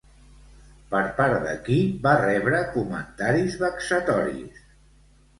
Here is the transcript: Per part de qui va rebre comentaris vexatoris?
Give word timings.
Per 0.93 1.01
part 1.17 1.35
de 1.47 1.51
qui 1.67 1.75
va 2.07 2.13
rebre 2.21 2.61
comentaris 2.77 3.57
vexatoris? 3.65 4.65